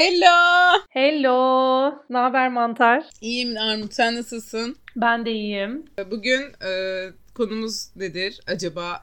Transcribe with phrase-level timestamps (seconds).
[0.00, 0.78] Hello.
[0.90, 1.94] Hello.
[2.10, 3.04] Ne haber mantar?
[3.20, 3.94] İyiyim Armut.
[3.94, 4.76] Sen nasılsın?
[4.96, 5.84] Ben de iyiyim.
[6.10, 6.70] Bugün e,
[7.34, 9.00] konumuz nedir acaba?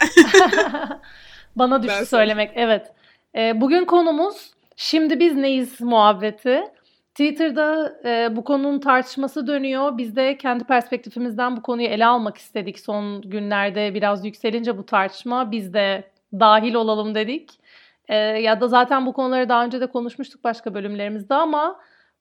[1.55, 2.52] Bana düştü Ben- söylemek.
[2.55, 2.88] Evet.
[3.36, 6.62] Ee, bugün konumuz şimdi biz neyiz muhabbeti.
[7.09, 9.98] Twitter'da e, bu konunun tartışması dönüyor.
[9.98, 12.79] Biz de kendi perspektifimizden bu konuyu ele almak istedik.
[12.79, 17.49] Son günlerde biraz yükselince bu tartışma biz de dahil olalım dedik.
[18.07, 21.79] Ee, ya da zaten bu konuları daha önce de konuşmuştuk başka bölümlerimizde ama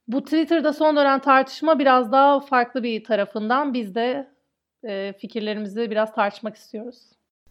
[0.09, 4.29] bu Twitter'da son dönen tartışma biraz daha farklı bir tarafından biz de
[4.89, 6.99] e, fikirlerimizi biraz tartışmak istiyoruz.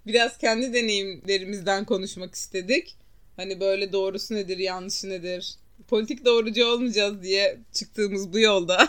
[0.05, 2.95] Biraz kendi deneyimlerimizden konuşmak istedik.
[3.37, 5.55] Hani böyle doğrusu nedir, yanlışı nedir?
[5.87, 8.77] Politik doğrucu olmayacağız diye çıktığımız bu yolda.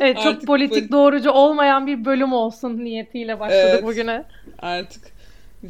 [0.00, 3.82] Evet çok politik polit- doğrucu olmayan bir bölüm olsun niyetiyle başladık Evet.
[3.82, 4.24] bugüne.
[4.58, 5.02] Artık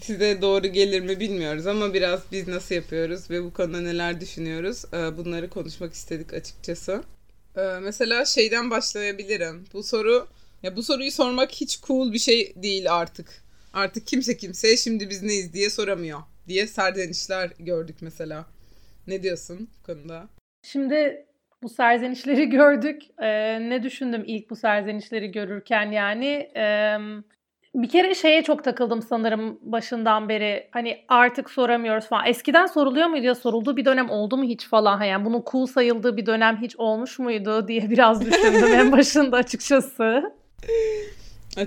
[0.03, 4.85] size doğru gelir mi bilmiyoruz ama biraz biz nasıl yapıyoruz ve bu konuda neler düşünüyoruz
[4.93, 7.03] e, bunları konuşmak istedik açıkçası.
[7.57, 9.65] E, Mesela şeyden başlayabilirim.
[9.73, 10.27] Bu soru
[10.63, 13.43] ya bu soruyu sormak hiç cool bir şey değil artık.
[13.73, 18.47] Artık kimse kimseye şimdi biz neyiz diye soramıyor diye serzenişler gördük mesela.
[19.07, 20.29] Ne diyorsun bu konuda?
[20.63, 21.27] Şimdi
[21.63, 23.03] bu serzenişleri gördük.
[23.19, 26.97] Ee, ne düşündüm ilk bu serzenişleri görürken yani Ee,
[27.75, 30.69] bir kere şeye çok takıldım sanırım başından beri.
[30.71, 32.27] Hani artık soramıyoruz falan.
[32.27, 34.99] Eskiden soruluyor muydu ya sorulduğu bir dönem oldu mu hiç falan.
[34.99, 39.37] Ha, Yani bunun cool sayıldığı bir dönem hiç olmuş muydu diye biraz düşündüm en başında
[39.37, 40.33] açıkçası.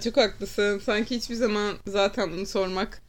[0.03, 0.79] Çok haklısın.
[0.79, 3.01] Sanki hiçbir zaman zaten bunu sormak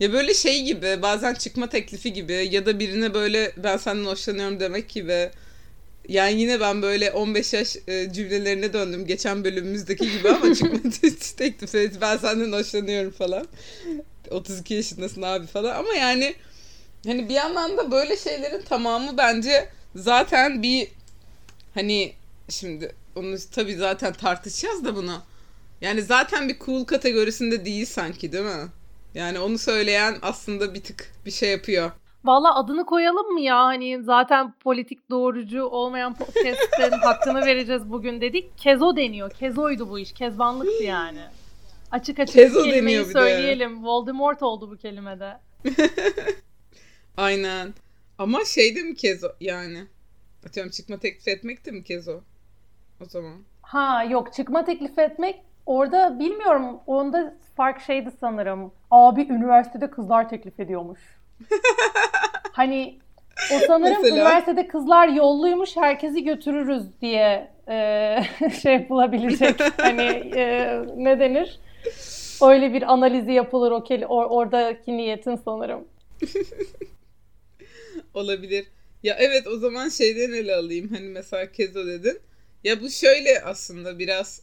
[0.00, 4.60] ya böyle şey gibi bazen çıkma teklifi gibi ya da birine böyle ben senden hoşlanıyorum
[4.60, 5.30] demek gibi.
[6.08, 10.90] Yani yine ben böyle 15 yaş e, cümlelerine döndüm geçen bölümümüzdeki gibi ama çıkma
[11.36, 13.46] teklifi ben senden hoşlanıyorum falan.
[14.30, 16.34] 32 yaşındasın abi falan ama yani
[17.06, 20.88] hani bir yandan da böyle şeylerin tamamı bence zaten bir
[21.74, 22.12] hani
[22.48, 25.22] şimdi onu tabii zaten tartışacağız da bunu.
[25.80, 28.68] Yani zaten bir cool kategorisinde değil sanki değil mi?
[29.14, 31.90] Yani onu söyleyen aslında bir tık bir şey yapıyor.
[32.24, 33.64] Valla adını koyalım mı ya?
[33.64, 38.58] Hani zaten politik doğrucu olmayan podcast'in hakkını vereceğiz bugün dedik.
[38.58, 39.30] Kezo deniyor.
[39.30, 40.12] Kezoydu bu iş.
[40.12, 41.20] Kezbanlıktı yani.
[41.90, 43.12] Açık açık Kezo kelimeyi bir de.
[43.12, 43.84] söyleyelim.
[43.84, 45.36] Voldemort oldu bu kelimede.
[47.16, 47.74] Aynen.
[48.18, 49.84] Ama şey de mi kezo yani?
[50.46, 52.20] Atıyorum çıkma teklif etmek de mi kezo?
[53.02, 53.34] O zaman.
[53.62, 56.80] Ha yok çıkma teklif etmek orada bilmiyorum.
[56.86, 58.72] Onda fark şeydi sanırım.
[58.90, 61.00] Abi üniversitede kızlar teklif ediyormuş.
[62.52, 62.98] hani
[63.52, 64.16] o sanırım Mesela?
[64.16, 68.16] üniversitede kızlar yolluymuş herkesi götürürüz diye e,
[68.62, 69.60] şey yapılabilecek.
[69.76, 70.02] hani
[70.36, 71.58] e, ne denir?
[72.42, 75.84] Öyle bir analizi yapılır o keli, or- oradaki niyetin sanırım.
[78.14, 78.66] Olabilir.
[79.02, 80.88] Ya evet o zaman şeyden ele alayım.
[80.88, 82.20] Hani mesela kezo dedin.
[82.64, 84.42] Ya bu şöyle aslında biraz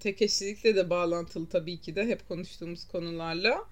[0.00, 3.64] tek eşlilikle de bağlantılı tabii ki de hep konuştuğumuz konularla.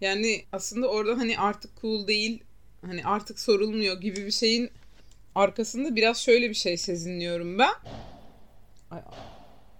[0.00, 2.42] Yani aslında orada hani artık cool değil,
[2.86, 4.70] hani artık sorulmuyor gibi bir şeyin
[5.34, 7.72] arkasında biraz şöyle bir şey sezinliyorum ben.
[8.90, 9.00] Ay,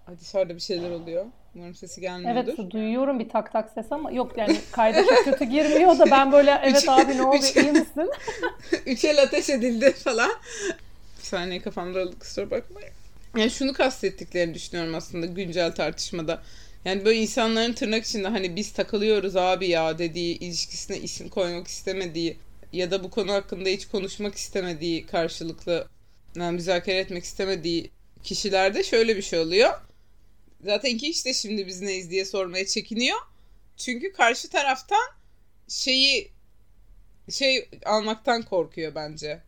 [0.07, 1.27] ay dışarıda bir şeyler oluyor.
[1.55, 2.55] Umarım sesi gelmiyordur.
[2.59, 6.33] Evet duyuyorum bir tak tak ses ama yok yani kayda çok kötü girmiyor da ben
[6.33, 8.11] böyle evet Üç- abi ne oluyor üç- iyi misin?
[8.87, 10.31] Üç el ateş edildi falan.
[11.19, 12.91] Bir saniye kafamda kusura bakmayın.
[13.37, 16.43] Yani şunu kastettiklerini düşünüyorum aslında güncel tartışmada.
[16.85, 22.37] Yani böyle insanların tırnak içinde hani biz takılıyoruz abi ya dediği, ilişkisine isim koymak istemediği
[22.73, 25.89] ya da bu konu hakkında hiç konuşmak istemediği karşılıklı
[26.37, 27.91] yani müzakere etmek istemediği
[28.23, 29.81] kişilerde şöyle bir şey oluyor.
[30.65, 33.19] Zaten iki kişi de şimdi biz neyiz diye sormaya çekiniyor.
[33.77, 35.09] Çünkü karşı taraftan
[35.69, 36.31] şeyi
[37.31, 39.41] şey almaktan korkuyor bence.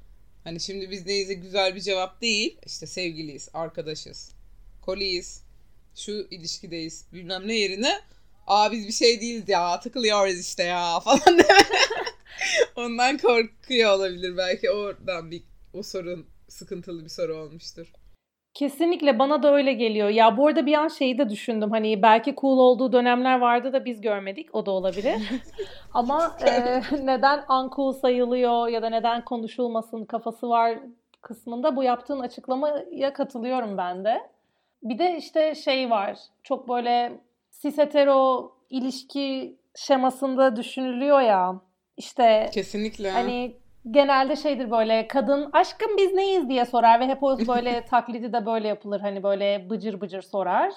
[0.45, 2.57] Hani şimdi biz neyse güzel bir cevap değil.
[2.67, 4.31] İşte sevgiliyiz, arkadaşız,
[4.83, 5.42] koliyiz,
[5.97, 8.01] şu ilişkideyiz bilmem ne yerine
[8.47, 11.61] Aa biz bir şey değiliz ya takılıyoruz işte ya falan deme.
[12.77, 15.43] Ondan korkuyor olabilir belki oradan bir
[15.75, 17.93] o sorun sıkıntılı bir soru olmuştur.
[18.55, 20.09] Kesinlikle bana da öyle geliyor.
[20.09, 21.71] Ya bu arada bir an şeyi de düşündüm.
[21.71, 24.55] Hani belki cool olduğu dönemler vardı da biz görmedik.
[24.55, 25.15] O da olabilir.
[25.95, 30.79] Ama e, neden uncool sayılıyor ya da neden konuşulmasın kafası var
[31.23, 34.32] kısmında bu yaptığın açıklamaya katılıyorum ben de.
[34.83, 36.19] Bir de işte şey var.
[36.43, 37.21] Çok böyle
[37.63, 41.61] cis hetero ilişki şemasında düşünülüyor ya.
[41.97, 43.11] İşte Kesinlikle.
[43.11, 43.57] Hani
[43.91, 48.47] genelde şeydir böyle kadın aşkım biz neyiz diye sorar ve hep o böyle taklidi de
[48.47, 50.73] böyle yapılır hani böyle bıcır bıcır sorar.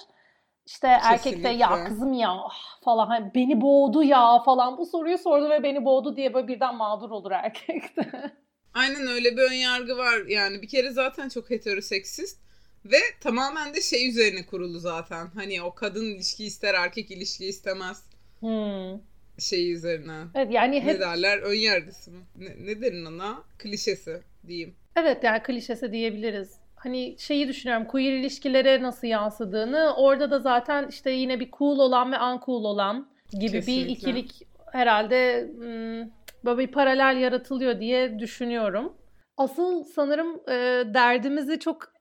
[0.65, 1.89] İşte erkek de ya Kesinlikle.
[1.89, 6.15] kızım ya ah," falan hani beni boğdu ya falan bu soruyu sordu ve beni boğdu
[6.15, 8.31] diye böyle birden mağdur olur erkek de.
[8.73, 10.13] Aynen öyle bir ön yargı var.
[10.27, 12.44] Yani bir kere zaten çok heteroseksist
[12.85, 15.27] ve tamamen de şey üzerine kurulu zaten.
[15.35, 18.03] Hani o kadın ilişki ister erkek ilişki istemez.
[18.39, 18.99] Hmm.
[19.39, 20.23] Şey üzerine.
[20.35, 21.37] Evet yani hep Ne derler?
[21.37, 22.19] Ön yargısı mı?
[22.37, 23.43] Ne, ne derin ona?
[23.57, 24.75] Klişesi diyeyim.
[24.95, 26.51] evet yani klişesi diyebiliriz.
[26.75, 29.93] Hani şeyi düşünüyorum queer ilişkilere nasıl yansıdığını.
[29.97, 33.93] Orada da zaten işte yine bir cool olan ve uncool olan gibi bir Kesinlikle.
[33.93, 36.09] ikilik herhalde hmm,
[36.45, 38.93] böyle bir paralel yaratılıyor diye düşünüyorum.
[39.37, 40.53] Asıl sanırım e,
[40.93, 41.94] derdimizi çok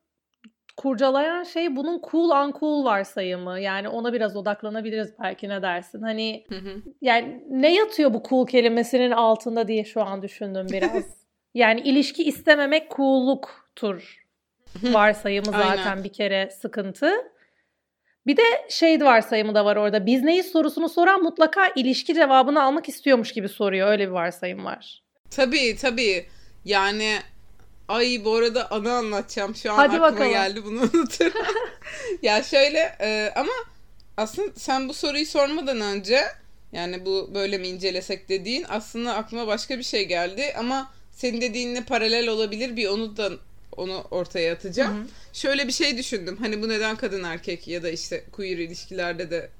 [0.76, 3.60] kurcalayan şey bunun cool uncool varsayımı.
[3.60, 6.02] Yani ona biraz odaklanabiliriz belki ne dersin?
[6.02, 6.82] Hani Hı hı.
[7.02, 11.04] yani ne yatıyor bu cool kelimesinin altında diye şu an düşündüm biraz.
[11.54, 14.24] Yani ilişki istememek cool'luktur
[14.82, 16.04] varsayımı zaten Aynen.
[16.04, 17.12] bir kere sıkıntı.
[18.26, 20.06] Bir de şey varsayımı da var orada.
[20.06, 23.88] Biz neyiz sorusunu soran mutlaka ilişki cevabını almak istiyormuş gibi soruyor.
[23.88, 25.02] Öyle bir varsayım var.
[25.30, 26.26] Tabii tabii.
[26.64, 27.12] Yani
[27.88, 29.56] ay bu arada anı anlatacağım.
[29.56, 30.30] Şu an Hadi aklıma bakalım.
[30.30, 31.32] geldi bunu unuturum.
[32.22, 33.52] ya şöyle e, ama
[34.16, 36.24] aslında sen bu soruyu sormadan önce
[36.72, 41.84] yani bu böyle mi incelesek dediğin aslında aklıma başka bir şey geldi ama senin dediğinle
[41.84, 43.30] paralel olabilir bir onu da
[43.76, 44.96] onu ortaya atacağım.
[44.96, 45.06] Hı hı.
[45.32, 46.36] Şöyle bir şey düşündüm.
[46.40, 49.50] Hani bu neden kadın erkek ya da işte queer ilişkilerde de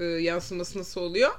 [0.00, 1.30] e, yansıması nasıl oluyor?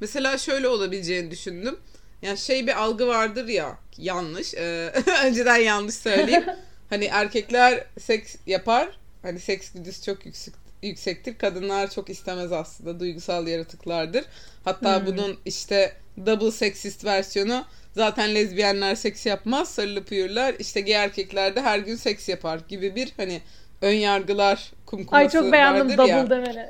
[0.00, 1.78] Mesela şöyle olabileceğini düşündüm.
[2.26, 4.54] Yani şey bir algı vardır ya yanlış.
[4.54, 4.92] e,
[5.24, 6.44] önceden yanlış söyleyeyim.
[6.90, 8.88] hani erkekler seks yapar.
[9.22, 11.38] Hani seks güdüsü çok yüksek yüksektir.
[11.38, 13.00] Kadınlar çok istemez aslında.
[13.00, 14.24] Duygusal yaratıklardır.
[14.64, 15.06] Hatta Hmm.
[15.06, 15.92] bunun işte
[16.26, 17.64] double seksist versiyonu
[17.96, 19.68] zaten lezbiyenler seks yapmaz.
[19.74, 23.40] Sarılı puyurlar işte gay erkekler de her gün seks yapar gibi bir hani
[23.82, 26.30] ön yargılar kumkuması Ay çok beğendim double ya.
[26.30, 26.66] demeni.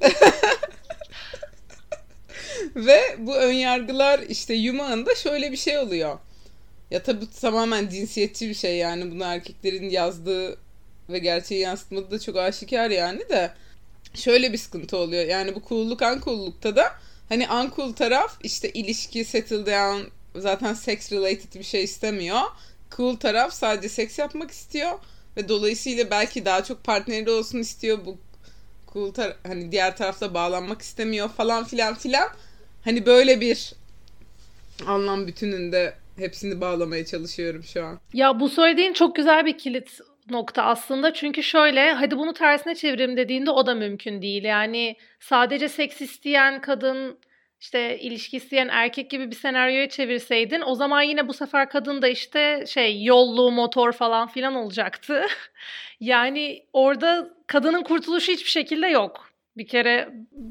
[2.76, 6.18] Ve bu önyargılar işte yumağında şöyle bir şey oluyor.
[6.90, 10.58] Ya tabii bu tamamen cinsiyetçi bir şey yani bunu erkeklerin yazdığı
[11.08, 13.52] ve gerçeği yansıtmadığı da çok aşikar yani de
[14.14, 15.24] şöyle bir sıkıntı oluyor.
[15.24, 16.92] Yani bu cool'luk uncool'lukta da
[17.28, 20.02] hani uncool taraf işte ilişki settle down
[20.36, 22.40] zaten sex related bir şey istemiyor.
[22.96, 24.98] Cool taraf sadece seks yapmak istiyor
[25.36, 27.98] ve dolayısıyla belki daha çok partneri olsun istiyor.
[28.06, 28.18] Bu
[28.92, 32.28] cool tar- hani diğer tarafta bağlanmak istemiyor falan filan filan.
[32.86, 33.72] Hani böyle bir
[34.86, 38.00] anlam bütününde hepsini bağlamaya çalışıyorum şu an.
[38.14, 40.00] Ya bu söylediğin çok güzel bir kilit
[40.30, 41.14] nokta aslında.
[41.14, 44.44] Çünkü şöyle hadi bunu tersine çevirim dediğinde o da mümkün değil.
[44.44, 47.18] Yani sadece seks isteyen kadın
[47.60, 52.08] işte ilişki isteyen erkek gibi bir senaryoya çevirseydin o zaman yine bu sefer kadın da
[52.08, 55.26] işte şey yollu motor falan filan olacaktı.
[56.00, 59.25] yani orada kadının kurtuluşu hiçbir şekilde yok.
[59.56, 60.08] Bir kere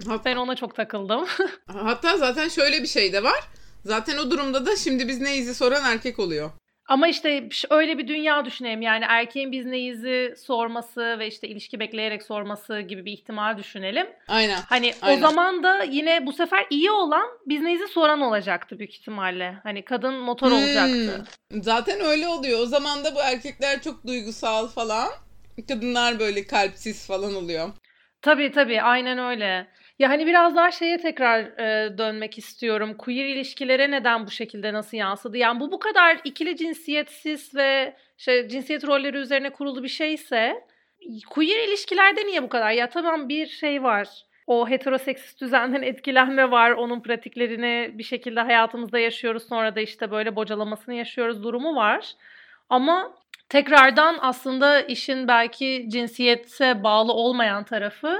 [0.08, 1.26] Hat- ben ona çok takıldım.
[1.68, 3.40] hatta zaten şöyle bir şey de var.
[3.86, 6.52] Zaten o durumda da şimdi biz neyizi soran erkek oluyor.
[6.88, 8.82] Ama işte öyle bir dünya düşünelim.
[8.82, 14.08] Yani erkeğin biz neyizi sorması ve işte ilişki bekleyerek sorması gibi bir ihtimal düşünelim.
[14.28, 14.60] Aynen.
[14.70, 15.18] Hani Aynen.
[15.18, 19.56] o zaman da yine bu sefer iyi olan biz neyizi soran olacaktı büyük ihtimalle.
[19.64, 20.58] Hani kadın motor Hmm.
[20.58, 21.24] olacaktı.
[21.52, 22.60] Zaten öyle oluyor.
[22.60, 25.10] O zaman da bu erkekler çok duygusal falan.
[25.68, 27.70] Kadınlar böyle kalpsiz falan oluyor.
[28.26, 29.68] Tabii tabii aynen öyle.
[30.00, 32.94] Ya hani biraz daha şeye tekrar e, dönmek istiyorum.
[32.98, 35.38] Queer ilişkilere neden bu şekilde nasıl yansıdı?
[35.38, 40.64] Yani bu bu kadar ikili cinsiyetsiz ve şey, cinsiyet rolleri üzerine kurulu bir şeyse
[41.30, 42.72] queer ilişkilerde niye bu kadar?
[42.72, 44.08] Ya tamam bir şey var.
[44.48, 46.72] O heteroseksist düzenden etkilenme var.
[46.72, 49.48] Onun pratiklerini bir şekilde hayatımızda yaşıyoruz.
[49.48, 52.14] Sonra da işte böyle bocalamasını yaşıyoruz durumu var.
[52.70, 53.16] Ama
[53.50, 58.18] tekrardan aslında işin belki cinsiyete bağlı olmayan tarafı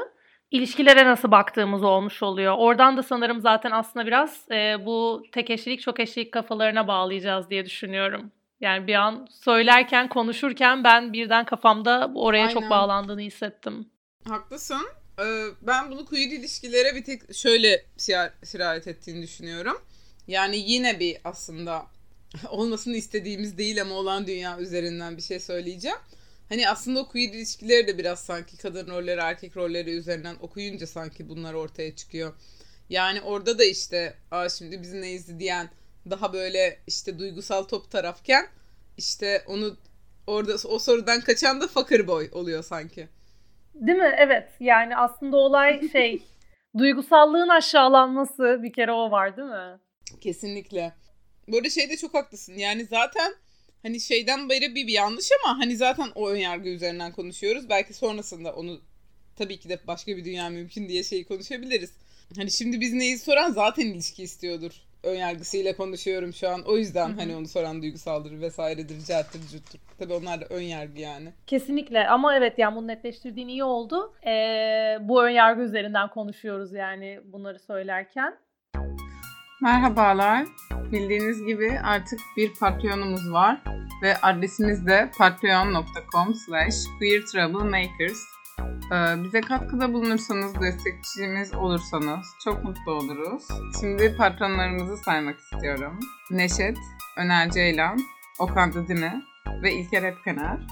[0.52, 2.56] ilişkilere nasıl baktığımız olmuş oluyor.
[2.58, 7.66] Oradan da sanırım zaten aslında biraz e, bu tek eşlilik çok eşlilik kafalarına bağlayacağız diye
[7.66, 8.32] düşünüyorum.
[8.60, 12.70] Yani bir an söylerken, konuşurken ben birden kafamda oraya çok Aynen.
[12.70, 13.90] bağlandığını hissettim.
[14.28, 14.82] Haklısın.
[15.20, 17.86] Ee, ben bunu queer ilişkilere bir tek şöyle
[18.44, 19.82] sirayet ettiğini düşünüyorum.
[20.28, 21.86] Yani yine bir aslında
[22.50, 25.98] olmasını istediğimiz değil ama olan dünya üzerinden bir şey söyleyeceğim.
[26.50, 31.30] Hani aslında o queer ilişkileri de biraz sanki kadın rolleri erkek rolleri üzerinden okuyunca sanki
[31.30, 32.34] bunlar ortaya çıkıyor.
[32.90, 35.70] Yani orada da işte Aa, şimdi biz neyiz diyen
[36.10, 38.48] daha böyle işte duygusal top tarafken
[38.98, 39.78] işte onu
[40.28, 43.08] orada o sorudan kaçan da fucker boy oluyor sanki.
[43.74, 44.16] Değil mi?
[44.18, 44.50] Evet.
[44.60, 46.24] Yani aslında olay şey
[46.78, 49.80] duygusallığın aşağılanması bir kere o var değil mi?
[50.22, 50.94] Kesinlikle.
[51.48, 52.54] Bu arada şeyde çok haklısın.
[52.58, 53.34] Yani zaten
[53.84, 57.70] hani şeyden beri bir, bir yanlış ama hani zaten o önyargı üzerinden konuşuyoruz.
[57.70, 58.82] Belki sonrasında onu
[59.36, 61.94] tabii ki de başka bir dünya mümkün diye şeyi konuşabiliriz.
[62.36, 64.72] Hani şimdi biz neyi soran zaten ilişki istiyordur.
[65.04, 66.62] önyargısıyla konuşuyorum şu an.
[66.66, 67.20] O yüzden Hı-hı.
[67.20, 69.80] hani onu soran duygusaldır vesairedir, cahtır, cuttur.
[70.00, 71.30] Tabii onlar da ön yargı yani.
[71.48, 74.14] Kesinlikle ama evet yani bunu netleştirdiğin iyi oldu.
[74.26, 78.38] Ee, bu ön yargı üzerinden konuşuyoruz yani bunları söylerken.
[79.62, 80.46] Merhabalar.
[80.92, 83.62] Bildiğiniz gibi artık bir Patreon'umuz var
[84.02, 88.24] ve adresimiz de patreon.com slash queertroublemakers.
[88.92, 93.48] Ee, bize katkıda bulunursanız, destekçimiz olursanız çok mutlu oluruz.
[93.80, 96.00] Şimdi patronlarımızı saymak istiyorum.
[96.32, 96.78] Neşet,
[97.18, 98.00] Öner Ceylan,
[98.40, 99.24] Okan Didimi
[99.64, 100.68] ve İlker Epkener.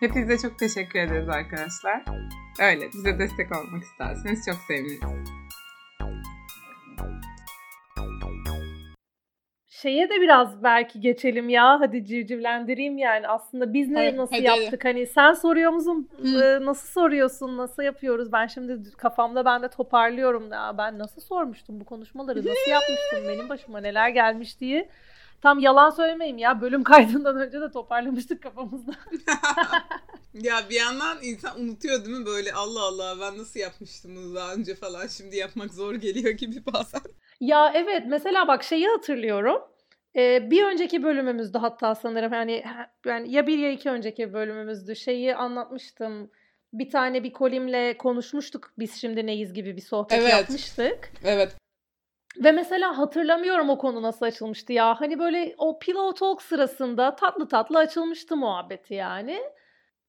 [0.00, 2.04] Hepinize çok teşekkür ederiz arkadaşlar.
[2.60, 5.41] Öyle bize destek olmak isterseniz çok seviniriz.
[9.82, 11.80] Şeye de biraz belki geçelim ya.
[11.80, 13.28] Hadi civcivlendireyim yani.
[13.28, 14.84] Aslında biz ne hadi, nasıl hadi, yaptık?
[14.84, 16.08] Hani sen soruyor musun?
[16.22, 16.66] Hı.
[16.66, 17.56] Nasıl soruyorsun?
[17.56, 18.32] Nasıl yapıyoruz?
[18.32, 20.74] Ben şimdi kafamda ben de toparlıyorum ya.
[20.78, 22.38] Ben nasıl sormuştum bu konuşmaları?
[22.38, 23.28] Nasıl yapmıştım?
[23.28, 24.88] Benim başıma neler gelmiş diye.
[25.42, 26.60] Tam yalan söylemeyeyim ya.
[26.60, 28.92] Bölüm kaydından önce de toparlamıştık kafamızda.
[30.34, 34.74] ya bir yandan insan unutuyor değil mi böyle Allah Allah ben nasıl yapmıştım daha önce
[34.74, 37.00] falan şimdi yapmak zor geliyor gibi bazen.
[37.40, 39.71] Ya evet mesela bak şeyi hatırlıyorum.
[40.16, 42.64] Ee, bir önceki bölümümüzde hatta sanırım yani
[43.06, 44.96] yani ya bir ya iki önceki bölümümüzdü.
[44.96, 46.30] Şeyi anlatmıştım.
[46.72, 48.72] Bir tane bir kolimle konuşmuştuk.
[48.78, 50.32] Biz şimdi neyiz gibi bir sohbet evet.
[50.32, 51.12] yapmıştık.
[51.24, 51.56] Evet.
[52.36, 55.00] Ve mesela hatırlamıyorum o konu nasıl açılmıştı ya.
[55.00, 59.40] Hani böyle o pillow talk sırasında tatlı tatlı açılmıştı muhabbeti yani.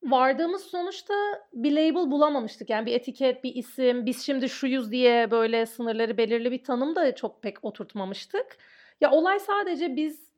[0.03, 1.13] Vardığımız sonuçta
[1.53, 2.69] bir label bulamamıştık.
[2.69, 7.15] Yani bir etiket, bir isim, biz şimdi şuyuz diye böyle sınırları belirli bir tanım da
[7.15, 8.57] çok pek oturtmamıştık.
[9.03, 10.29] Ya olay sadece biz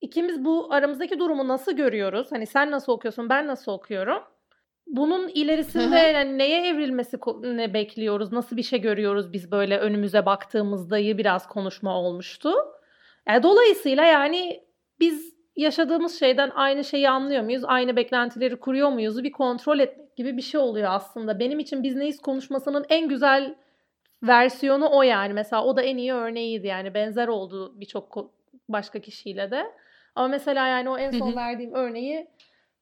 [0.00, 2.32] ikimiz bu aramızdaki durumu nasıl görüyoruz?
[2.32, 4.22] Hani sen nasıl okuyorsun, ben nasıl okuyorum?
[4.86, 8.32] Bunun ilerisinde yani neye evrilmesi ne bekliyoruz?
[8.32, 12.54] Nasıl bir şey görüyoruz biz böyle önümüze baktığımızdayı biraz konuşma olmuştu.
[13.28, 14.64] Yani dolayısıyla yani
[15.00, 17.62] biz yaşadığımız şeyden aynı şeyi anlıyor muyuz?
[17.66, 19.24] Aynı beklentileri kuruyor muyuz?
[19.24, 21.38] Bir kontrol etmek gibi bir şey oluyor aslında.
[21.38, 23.54] Benim için biz neyiz konuşmasının en güzel
[24.22, 25.32] versiyonu o yani.
[25.32, 28.32] Mesela o da en iyi örneğiydi yani benzer oldu birçok
[28.68, 29.72] başka kişiyle de.
[30.14, 32.30] Ama mesela yani o en son verdiğim örneği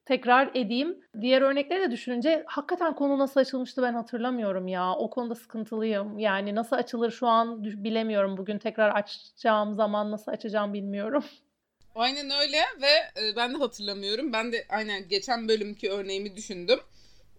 [0.05, 0.99] tekrar edeyim.
[1.21, 4.95] Diğer örnekleri de düşününce hakikaten konu nasıl açılmıştı ben hatırlamıyorum ya.
[4.95, 6.19] O konuda sıkıntılıyım.
[6.19, 8.37] Yani nasıl açılır şu an bilemiyorum.
[8.37, 11.25] Bugün tekrar açacağım zaman nasıl açacağım bilmiyorum.
[11.95, 14.33] Aynen öyle ve e, ben de hatırlamıyorum.
[14.33, 16.81] Ben de aynen geçen bölümki örneğimi düşündüm.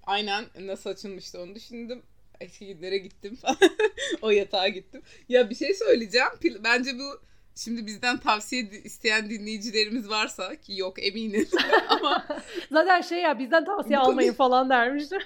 [0.03, 2.03] Aynen nasıl açılmıştı onu düşündüm
[2.41, 3.58] eski günlere gittim falan.
[4.22, 5.01] o yatağa gittim.
[5.29, 6.29] Ya bir şey söyleyeceğim.
[6.63, 7.22] Bence bu
[7.55, 11.48] şimdi bizden tavsiye isteyen dinleyicilerimiz varsa ki yok eminim
[11.88, 12.27] ama
[12.72, 15.19] zaten şey ya bizden tavsiye almayın falan dermiştim.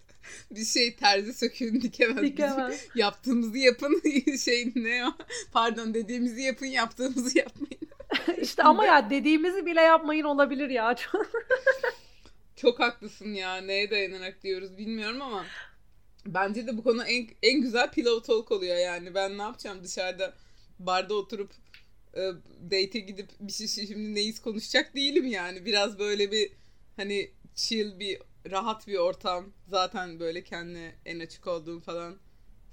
[0.50, 2.22] bir şey terzi sökün dikemez.
[2.22, 2.86] dikemez.
[2.94, 4.02] Yaptığımızı yapın
[4.44, 5.12] şey ne o?
[5.52, 7.88] Pardon dediğimizi yapın yaptığımızı yapmayın.
[8.40, 10.96] İşte ama ya dediğimizi bile yapmayın olabilir ya.
[12.56, 13.56] Çok haklısın ya.
[13.56, 15.44] Neye dayanarak diyoruz bilmiyorum ama
[16.34, 19.14] Bence de bu konu en, en güzel pillow talk oluyor yani.
[19.14, 20.34] Ben ne yapacağım dışarıda
[20.78, 21.50] barda oturup
[22.14, 22.20] e,
[22.64, 25.64] date'e gidip bir şey şimdi neyiz konuşacak değilim yani.
[25.66, 26.52] Biraz böyle bir
[26.96, 28.18] hani chill bir
[28.50, 29.52] rahat bir ortam.
[29.68, 32.16] Zaten böyle kendine en açık olduğum falan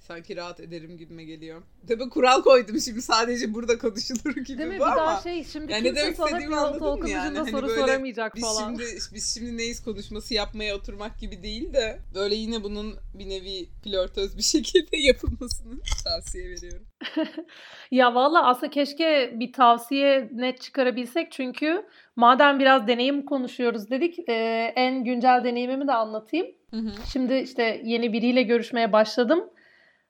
[0.06, 1.62] sanki rahat ederim gibime geliyor.
[1.88, 4.74] Tabii kural koydum şimdi sadece burada konuşulur gibi Değil mi?
[4.74, 4.96] bir ama.
[4.96, 7.38] Daha şey, şimdi yani ne demek istediğimi anladın mı yani?
[7.38, 8.68] Hani soru soramayacak biz falan.
[8.68, 8.84] Şimdi,
[9.14, 14.36] biz şimdi neyiz konuşması yapmaya oturmak gibi değil de böyle yine bunun bir nevi flörtöz
[14.36, 16.86] bir şekilde yapılmasını tavsiye veriyorum.
[17.90, 21.86] ya valla aslında keşke bir tavsiye net çıkarabilsek çünkü
[22.16, 24.32] madem biraz deneyim konuşuyoruz dedik e,
[24.76, 26.46] en güncel deneyimimi de anlatayım.
[26.70, 26.90] Hı hı.
[27.12, 29.50] Şimdi işte yeni biriyle görüşmeye başladım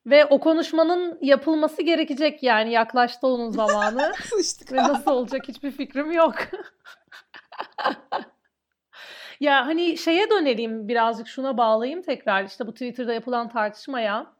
[0.07, 4.13] ve o konuşmanın yapılması gerekecek yani yaklaştı onun zamanı.
[4.73, 6.35] Ve nasıl olacak hiçbir fikrim yok.
[9.41, 14.37] ya hani şeye dönelim birazcık şuna bağlayayım tekrar işte bu Twitter'da yapılan tartışmaya.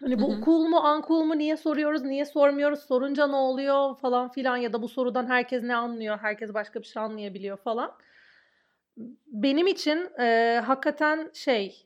[0.00, 4.56] Hani bu cool mu uncool mu niye soruyoruz niye sormuyoruz sorunca ne oluyor falan filan
[4.56, 7.92] ya da bu sorudan herkes ne anlıyor herkes başka bir şey anlayabiliyor falan.
[9.26, 11.85] Benim için e, hakikaten şey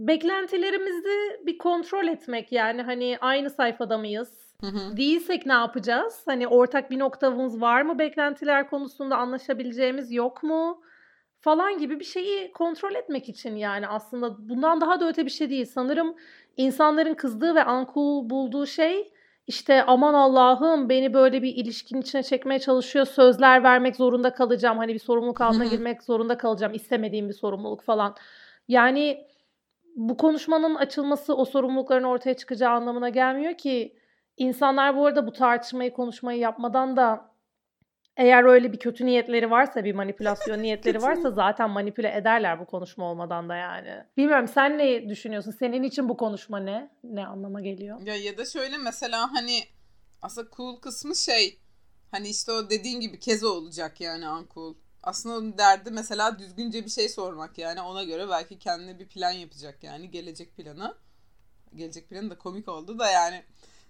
[0.00, 4.32] beklentilerimizi bir kontrol etmek yani hani aynı sayfada mıyız?
[4.60, 4.96] Hı hı.
[4.96, 6.22] Değilsek ne yapacağız?
[6.26, 10.82] Hani ortak bir noktamız var mı beklentiler konusunda anlaşabileceğimiz yok mu?
[11.40, 15.50] Falan gibi bir şeyi kontrol etmek için yani aslında bundan daha da öte bir şey
[15.50, 15.66] değil.
[15.66, 16.14] Sanırım
[16.56, 19.12] insanların kızdığı ve uncool bulduğu şey
[19.46, 23.06] işte aman Allah'ım beni böyle bir ilişkin içine çekmeye çalışıyor.
[23.06, 24.78] Sözler vermek zorunda kalacağım.
[24.78, 26.74] Hani bir sorumluluk altına girmek zorunda kalacağım.
[26.74, 28.14] istemediğim bir sorumluluk falan.
[28.68, 29.26] Yani
[30.08, 33.96] bu konuşmanın açılması o sorumlulukların ortaya çıkacağı anlamına gelmiyor ki
[34.36, 37.34] insanlar bu arada bu tartışmayı konuşmayı yapmadan da
[38.16, 43.04] eğer öyle bir kötü niyetleri varsa, bir manipülasyon niyetleri varsa zaten manipüle ederler bu konuşma
[43.04, 44.04] olmadan da yani.
[44.16, 45.50] Bilmiyorum sen ne düşünüyorsun?
[45.58, 46.90] Senin için bu konuşma ne?
[47.04, 48.00] Ne anlama geliyor?
[48.00, 49.60] Ya ya da şöyle mesela hani
[50.22, 51.60] aslında cool kısmı şey
[52.10, 54.74] hani işte o dediğin gibi keze olacak yani uncool.
[55.02, 59.30] Aslında onun derdi mesela düzgünce bir şey sormak yani ona göre belki kendine bir plan
[59.30, 60.94] yapacak yani gelecek planı.
[61.74, 63.44] Gelecek planı da komik oldu da yani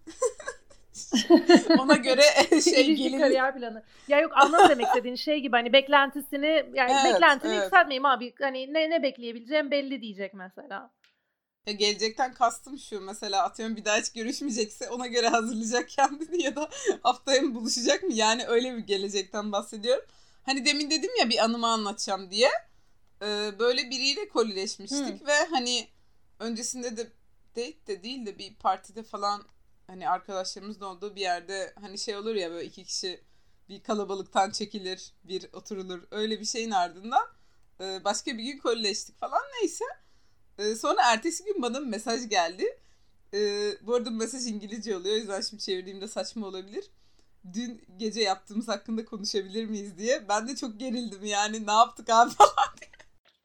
[1.78, 2.22] Ona göre
[2.60, 3.18] şey gelir.
[3.18, 3.82] kariyer planı.
[4.08, 7.62] Ya yok anladım demek istediğin şey gibi hani beklentisini yani Evet, beklentini evet.
[7.64, 8.34] yükseltmeyeyim abi.
[8.40, 10.90] Hani ne ne bekleyebileceğim belli diyecek mesela.
[11.66, 16.56] Ya gelecekten kastım şu mesela atıyorum bir daha hiç görüşmeyecekse ona göre hazırlayacak kendini ya
[16.56, 16.68] da
[17.02, 18.12] haftaya mı buluşacak mı?
[18.12, 20.04] Yani öyle bir gelecekten bahsediyorum.
[20.50, 22.50] Hani demin dedim ya bir anımı anlatacağım diye.
[23.23, 25.88] Ee, böyle biriyle kolileşmiştik ve hani
[26.38, 27.07] öncesinde de
[27.57, 29.42] date de değil de bir partide falan
[29.87, 33.21] hani arkadaşlarımızın olduğu bir yerde hani şey olur ya böyle iki kişi
[33.69, 37.26] bir kalabalıktan çekilir bir oturulur öyle bir şeyin ardından
[37.80, 39.85] e, başka bir gün kolileştik falan neyse.
[40.59, 42.78] Ee, sonra ertesi gün bana bir mesaj geldi.
[43.35, 45.14] Ee, bu arada mesaj İngilizce oluyor.
[45.14, 46.90] O yüzden şimdi çevirdiğimde saçma olabilir.
[47.52, 50.28] Dün gece yaptığımız hakkında konuşabilir miyiz diye.
[50.28, 51.66] Ben de çok gerildim yani.
[51.66, 52.50] Ne yaptık abi falan.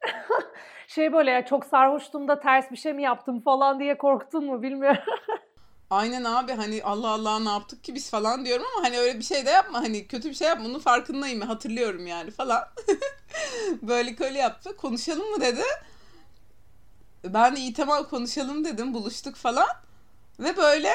[0.88, 4.62] Şey böyle ya çok sarhoştum da ters bir şey mi yaptım falan diye korktun mu
[4.62, 5.02] bilmiyorum.
[5.90, 9.24] Aynen abi hani Allah Allah ne yaptık ki biz falan diyorum ama hani öyle bir
[9.24, 9.78] şey de yapma.
[9.78, 10.64] Hani kötü bir şey yapma.
[10.64, 11.40] Bunun farkındayım.
[11.40, 12.68] Hatırlıyorum yani falan.
[13.82, 14.76] Böyle köle yaptı.
[14.76, 15.62] Konuşalım mı dedi.
[17.24, 18.94] Ben de iyi tamam konuşalım dedim.
[18.94, 19.68] Buluştuk falan.
[20.40, 20.92] Ve böyle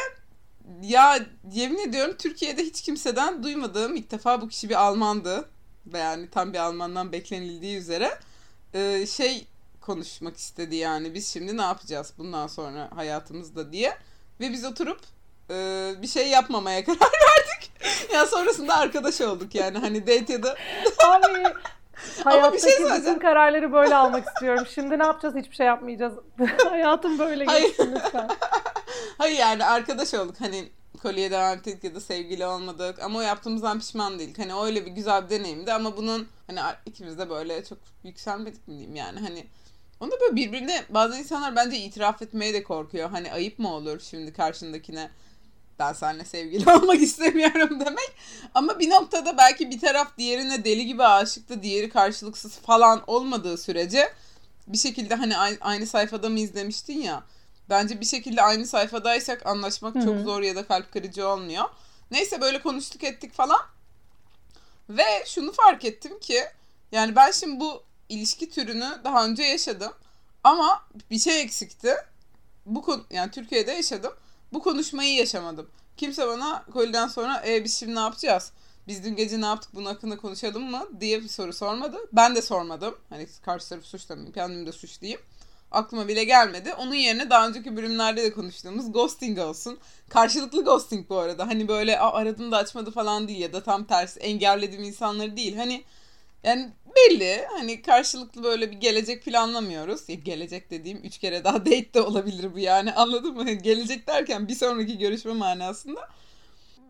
[0.81, 1.19] ya
[1.51, 5.49] yemin ediyorum Türkiye'de hiç kimseden duymadığım ilk defa bu kişi bir Almandı.
[5.85, 8.19] Ve Yani tam bir Almandan beklenildiği üzere.
[8.73, 9.47] Ee, şey
[9.81, 11.13] konuşmak istedi yani.
[11.13, 13.97] Biz şimdi ne yapacağız bundan sonra hayatımızda diye.
[14.39, 14.99] Ve biz oturup
[15.49, 15.55] e,
[16.01, 17.71] bir şey yapmamaya karar verdik.
[18.13, 19.77] ya sonrasında arkadaş olduk yani.
[19.77, 20.55] Hani date ya da
[21.05, 21.43] Abi
[22.23, 23.19] hayattaki bütün söyleyeceğim.
[23.19, 24.67] kararları böyle almak istiyorum.
[24.75, 25.35] Şimdi ne yapacağız?
[25.35, 26.13] Hiçbir şey yapmayacağız.
[26.69, 28.29] Hayatım böyle geçsin lütfen.
[29.17, 30.69] Hayır yani arkadaş olduk hani
[31.01, 34.39] kolye devam ettik ya da sevgili olmadık ama o yaptığımızdan pişman değildik.
[34.39, 38.73] Hani öyle bir güzel bir deneyimdi ama bunun hani ikimiz de böyle çok yükselmedik mi
[38.73, 39.47] diyeyim yani hani
[39.99, 43.09] onu da böyle birbirine bazı insanlar bence itiraf etmeye de korkuyor.
[43.09, 45.09] Hani ayıp mı olur şimdi karşındakine
[45.79, 48.11] ben seninle sevgili olmak istemiyorum demek.
[48.53, 54.13] Ama bir noktada belki bir taraf diğerine deli gibi aşıktı, diğeri karşılıksız falan olmadığı sürece
[54.67, 57.23] bir şekilde hani aynı sayfada mı izlemiştin ya.
[57.71, 61.65] Bence bir şekilde aynı sayfadaysak anlaşmak Hı çok zor ya da kalp kırıcı olmuyor.
[62.11, 63.61] Neyse böyle konuştuk ettik falan.
[64.89, 66.43] Ve şunu fark ettim ki
[66.91, 69.93] yani ben şimdi bu ilişki türünü daha önce yaşadım.
[70.43, 71.95] Ama bir şey eksikti.
[72.65, 74.13] Bu konu yani Türkiye'de yaşadım.
[74.53, 75.69] Bu konuşmayı yaşamadım.
[75.97, 78.51] Kimse bana koliden sonra e biz şimdi ne yapacağız?
[78.87, 81.97] Biz dün gece ne yaptık bunun hakkında konuşalım mı diye bir soru sormadı.
[82.13, 82.97] Ben de sormadım.
[83.09, 84.33] Hani karşı tarafı suçlamayayım.
[84.33, 85.21] Kendimi de suçlayayım.
[85.71, 86.73] Aklıma bile gelmedi.
[86.73, 89.79] Onun yerine daha önceki bölümlerde de konuştuğumuz ghosting olsun.
[90.09, 91.47] Karşılıklı ghosting bu arada.
[91.47, 95.55] Hani böyle "Aa, aradım da açmadı falan değil ya da tam tersi engellediğim insanları değil.
[95.57, 95.83] Hani
[96.43, 100.09] yani belli hani karşılıklı böyle bir gelecek planlamıyoruz.
[100.09, 103.51] Ya gelecek dediğim üç kere daha date de olabilir bu yani anladın mı?
[103.51, 106.09] Gelecek derken bir sonraki görüşme manasında.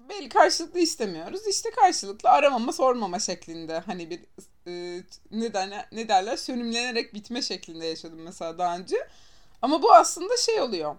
[0.09, 1.47] Belli karşılıklı istemiyoruz.
[1.47, 4.19] İşte karşılıklı aramama sormama şeklinde hani bir
[4.67, 9.07] e, ne, derler, ne derler sönümlenerek bitme şeklinde yaşadım mesela daha önce.
[9.61, 10.95] Ama bu aslında şey oluyor.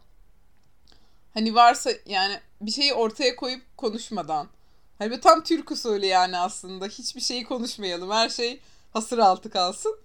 [1.35, 4.49] Hani varsa yani bir şeyi ortaya koyup konuşmadan.
[4.99, 6.87] Hani böyle tam Türk usulü yani aslında.
[6.87, 8.11] Hiçbir şeyi konuşmayalım.
[8.11, 8.61] Her şey
[8.93, 9.99] hasır altı kalsın.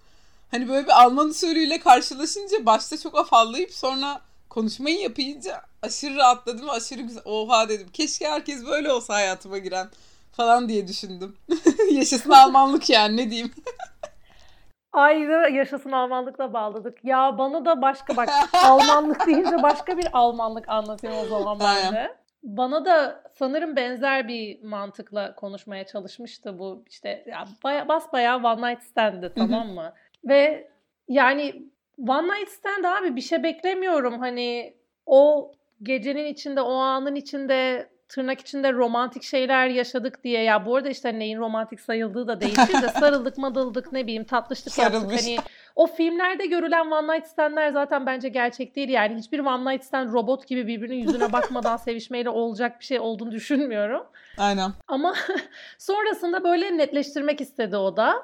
[0.50, 7.02] Hani böyle bir Alman usulüyle karşılaşınca başta çok afallayıp sonra konuşmayı yapınca aşırı rahatladım aşırı
[7.02, 7.22] güzel.
[7.24, 7.88] Oha dedim.
[7.92, 9.90] Keşke herkes böyle olsa hayatıma giren
[10.38, 11.36] falan diye düşündüm.
[11.92, 13.50] Yaşasın Almanlık yani ne diyeyim.
[14.92, 17.04] Aynı yaşasın Almanlıkla bağladık.
[17.04, 18.28] Ya bana da başka bak
[18.64, 22.16] Almanlık deyince başka bir Almanlık anlatayım o zaman ben de.
[22.42, 28.82] Bana da sanırım benzer bir mantıkla konuşmaya çalışmıştı bu işte ya baya, basbayağı one night
[28.82, 29.92] stand'dı tamam mı?
[30.24, 30.70] Ve
[31.08, 31.62] yani
[32.08, 38.40] one night stand abi bir şey beklemiyorum hani o gecenin içinde o anın içinde tırnak
[38.40, 42.88] içinde romantik şeyler yaşadık diye ya bu arada işte neyin romantik sayıldığı da değişir de
[43.00, 45.22] sarıldık madıldık ne bileyim tatlışlık yaptık Sarılmış.
[45.22, 45.38] hani
[45.76, 50.12] o filmlerde görülen one night stand'ler zaten bence gerçek değil yani hiçbir one night stand
[50.12, 54.06] robot gibi birbirinin yüzüne bakmadan sevişmeyle olacak bir şey olduğunu düşünmüyorum.
[54.38, 54.70] Aynen.
[54.88, 55.14] Ama
[55.78, 58.22] sonrasında böyle netleştirmek istedi o da.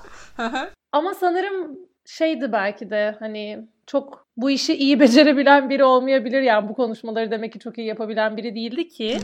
[0.93, 6.75] Ama sanırım şeydi belki de hani çok bu işi iyi becerebilen biri olmayabilir yani bu
[6.75, 9.19] konuşmaları demek ki çok iyi yapabilen biri değildi ki.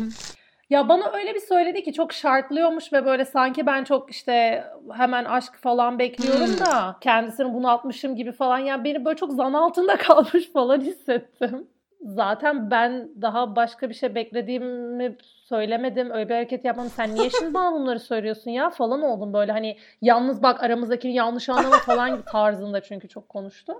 [0.70, 5.24] Ya bana öyle bir söyledi ki çok şartlıyormuş ve böyle sanki ben çok işte hemen
[5.24, 6.61] aşk falan bekliyorum Hmm.
[6.61, 8.59] da kendisini bunaltmışım gibi falan.
[8.59, 11.68] Yani beni böyle çok zan altında kalmış falan hissettim.
[12.00, 16.11] Zaten ben daha başka bir şey beklediğimi söylemedim.
[16.11, 16.90] Öyle bir hareket yapmadım.
[16.96, 21.48] Sen niye şimdi bana bunları söylüyorsun ya falan oldum böyle hani yalnız bak aramızdakini yanlış
[21.48, 23.72] anlama falan tarzında çünkü çok konuştu.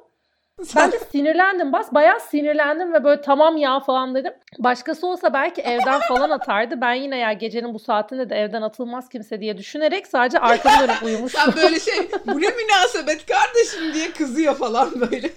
[0.77, 1.73] Ben de sinirlendim.
[1.73, 4.33] Bas bayağı sinirlendim ve böyle tamam ya falan dedim.
[4.59, 6.81] Başkası olsa belki evden falan atardı.
[6.81, 11.03] Ben yine ya gecenin bu saatinde de evden atılmaz kimse diye düşünerek sadece arkamı dönüp
[11.03, 11.42] uyumuştum.
[11.44, 15.31] Sen böyle şey bu ne münasebet kardeşim diye kızıyor falan böyle.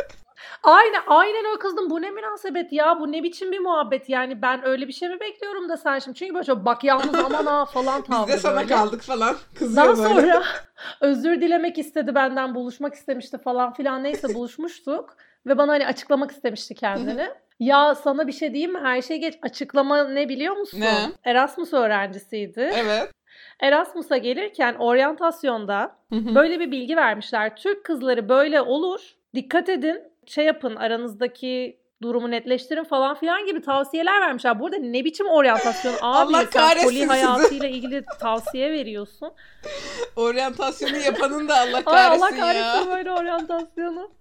[0.63, 1.89] Aynen aynen öyle kızdım.
[1.89, 2.99] Bu ne münasebet ya?
[2.99, 4.09] Bu ne biçim bir muhabbet?
[4.09, 6.17] Yani ben öyle bir şey mi bekliyorum da sen şimdi?
[6.17, 8.67] Çünkü böyle çok bak yalnız aman ha falan Biz tavrı de sana böyle.
[8.67, 9.35] kaldık falan.
[9.55, 10.21] Kızıyor Daha böyle.
[10.21, 10.43] sonra
[11.01, 16.75] özür dilemek istedi benden buluşmak istemişti falan filan neyse buluşmuştuk ve bana hani açıklamak istemişti
[16.75, 17.27] kendini.
[17.59, 18.79] ya sana bir şey diyeyim mi?
[18.83, 19.33] Her şey geç.
[19.41, 20.79] Açıklama ne biliyor musun?
[20.81, 20.93] Ne?
[21.23, 22.71] Erasmus öğrencisiydi.
[22.75, 23.11] Evet.
[23.59, 27.55] Erasmus'a gelirken oryantasyonda böyle bir bilgi vermişler.
[27.55, 29.01] Türk kızları böyle olur.
[29.35, 30.12] Dikkat edin.
[30.25, 34.59] Şey yapın aranızdaki durumu netleştirin falan filan gibi tavsiyeler vermişler.
[34.59, 39.31] Burada ne biçim oryantasyon abi Allah sen poli hayatıyla ilgili tavsiye veriyorsun.
[40.15, 42.95] Oryantasyonu yapanın da Allah Ay kahretsin, Allah kahretsin ya.
[42.97, 44.11] böyle oryantasyonu.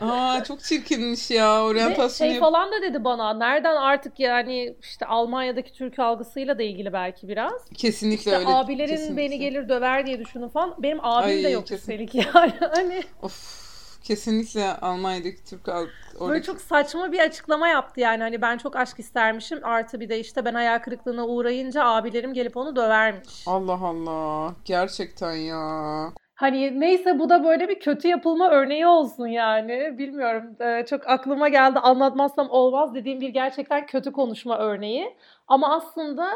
[0.00, 2.30] Aa çok çirkinmiş ya Ve oryantasyonu.
[2.30, 3.34] şey falan da dedi bana.
[3.34, 7.52] Nereden artık yani işte Almanya'daki Türk algısıyla da ilgili belki biraz.
[7.74, 8.48] Kesinlikle İşte öyle.
[8.48, 9.16] abilerin kesinlikle.
[9.16, 10.74] beni gelir döver diye düşünün falan.
[10.78, 11.76] Benim abim Ay, de yok kesin.
[11.92, 12.52] üstelik yani.
[12.74, 13.67] Hani Of
[14.02, 18.22] kesinlikle Almanya'daki Türk halk böyle çok saçma bir açıklama yaptı yani.
[18.22, 19.60] Hani ben çok aşk istermişim.
[19.62, 23.44] Artı bir de işte ben hayal kırıklığına uğrayınca abilerim gelip onu dövermiş.
[23.46, 26.12] Allah Allah gerçekten ya.
[26.34, 29.98] Hani neyse bu da böyle bir kötü yapılma örneği olsun yani.
[29.98, 35.16] Bilmiyorum e, çok aklıma geldi anlatmazsam olmaz dediğim bir gerçekten kötü konuşma örneği.
[35.48, 36.30] Ama aslında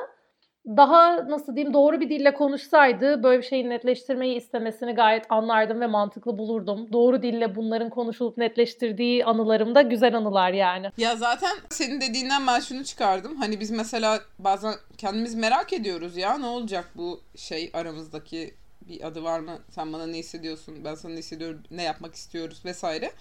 [0.66, 5.86] daha nasıl diyeyim doğru bir dille konuşsaydı böyle bir şeyi netleştirmeyi istemesini gayet anlardım ve
[5.86, 6.92] mantıklı bulurdum.
[6.92, 10.90] Doğru dille bunların konuşulup netleştirdiği anılarım da güzel anılar yani.
[10.96, 13.36] Ya zaten senin dediğinden ben şunu çıkardım.
[13.36, 18.54] Hani biz mesela bazen kendimiz merak ediyoruz ya ne olacak bu şey aramızdaki
[18.88, 19.58] bir adı var mı?
[19.70, 20.84] Sen bana ne hissediyorsun?
[20.84, 21.62] Ben sana ne hissediyorum?
[21.70, 23.12] Ne yapmak istiyoruz vesaire.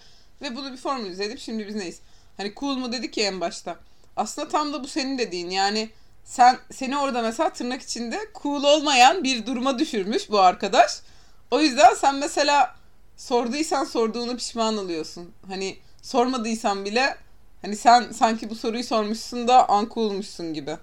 [0.42, 2.00] Ve bunu bir formülize edip şimdi biz neyiz?
[2.36, 3.76] Hani cool mu dedik ya en başta.
[4.16, 5.88] Aslında tam da bu senin dediğin yani
[6.24, 11.00] sen seni orada mesela tırnak içinde cool olmayan bir duruma düşürmüş bu arkadaş.
[11.50, 12.74] O yüzden sen mesela
[13.16, 15.32] sorduysan sorduğunu pişman oluyorsun.
[15.48, 17.16] Hani sormadıysan bile
[17.62, 20.76] hani sen sanki bu soruyu sormuşsun da uncool'muşsun gibi.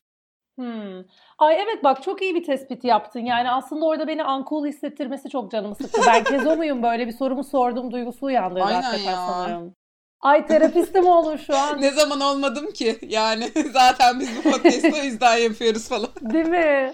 [0.59, 0.99] Hmm.
[1.37, 3.19] Ay evet bak çok iyi bir tespit yaptın.
[3.19, 6.01] Yani aslında orada beni uncool hissettirmesi çok canımı sıktı.
[6.07, 9.25] Ben kezo muyum böyle bir sorumu sordum duygusu uyandırdı Aynen hakikaten ya.
[9.27, 9.75] sanırım.
[10.21, 11.81] Ay terapistim olur şu an.
[11.81, 12.99] Ne zaman olmadım ki?
[13.01, 16.09] Yani zaten biz bu podcast'ı o yüzden yapıyoruz falan.
[16.21, 16.93] Değil mi?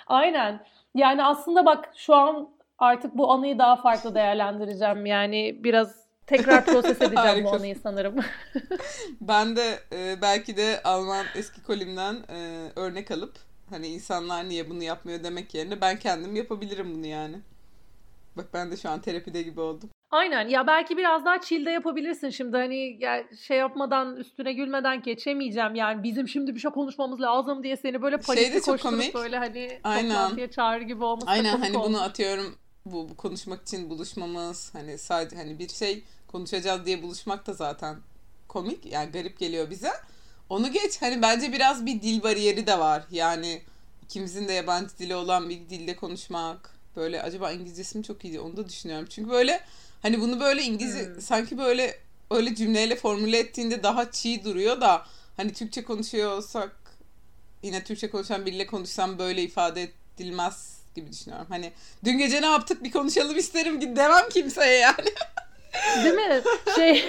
[0.07, 0.67] Aynen.
[0.95, 5.07] Yani aslında bak şu an artık bu anıyı daha farklı değerlendireceğim.
[5.07, 5.95] Yani biraz
[6.27, 8.17] tekrar proses edeceğim bu anıyı sanırım.
[9.21, 13.35] Ben de e, belki de Alman eski kolimden e, örnek alıp
[13.71, 17.37] hani insanlar niye bunu yapmıyor demek yerine ben kendim yapabilirim bunu yani.
[18.37, 19.91] Bak ben de şu an terapide gibi oldum.
[20.15, 25.03] Aynen ya belki biraz daha chill de yapabilirsin şimdi hani ya şey yapmadan üstüne gülmeden
[25.03, 29.15] geçemeyeceğim yani bizim şimdi bir şey konuşmamız lazım diye seni böyle Şey panikli koşturup komik.
[29.15, 30.09] böyle hani Aynen.
[30.09, 32.01] toplantıya çağrı gibi olması Aynen hani bunu olmuş.
[32.01, 37.53] atıyorum bu, bu konuşmak için buluşmamız hani sadece hani bir şey konuşacağız diye buluşmak da
[37.53, 37.97] zaten
[38.49, 39.91] komik yani garip geliyor bize.
[40.49, 43.03] Onu geç hani bence biraz bir dil bariyeri de var.
[43.11, 43.63] Yani
[44.05, 48.57] ikimizin de yabancı dili olan bir dilde konuşmak böyle acaba İngilizcesi mi çok iyi onu
[48.57, 49.07] da düşünüyorum.
[49.11, 49.61] Çünkü böyle
[50.05, 51.21] hani bunu böyle İngilizce Hmm.
[51.21, 51.99] sanki böyle
[52.31, 56.77] öyle cümleyle formüle ettiğinde daha çiğ duruyor da hani Türkçe konuşuyor olsak
[57.63, 59.89] yine Türkçe konuşan biriyle konuşsam böyle ifade
[60.19, 61.47] edilmez gibi düşünüyorum.
[61.49, 61.73] Hani
[62.05, 65.11] dün gece ne yaptık bir konuşalım isterim ki demem kimseye yani.
[66.05, 66.43] Değil mi?
[66.77, 67.05] Şey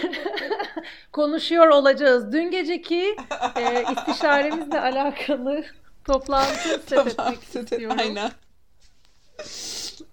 [1.11, 2.31] konuşuyor olacağız.
[2.31, 3.15] Dün geceki
[3.55, 5.65] e, istişaremizle alakalı
[6.05, 7.97] toplantı set etmek istiyorum.
[7.99, 8.31] Aynen.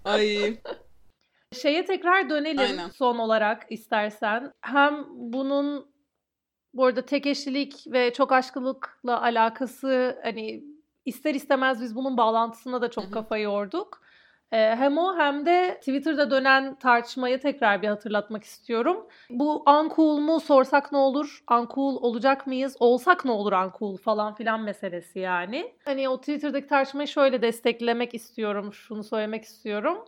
[0.05, 0.57] Ay.
[1.53, 2.89] Şeye tekrar dönelim Aynen.
[2.89, 4.53] son olarak istersen.
[4.61, 5.93] Hem bunun
[6.73, 10.63] bu arada tek eşlilik ve çok aşkılıkla alakası hani
[11.05, 14.01] ister istemez biz bunun bağlantısına da çok kafa yorduk.
[14.53, 19.07] Ee, hem o hem de Twitter'da dönen tartışmayı tekrar bir hatırlatmak istiyorum.
[19.29, 21.43] Bu uncool mu sorsak ne olur?
[21.51, 22.77] Uncool olacak mıyız?
[22.79, 25.73] Olsak ne olur uncool falan filan meselesi yani.
[25.85, 28.73] Hani o Twitter'daki tartışmayı şöyle desteklemek istiyorum.
[28.73, 30.05] Şunu söylemek istiyorum.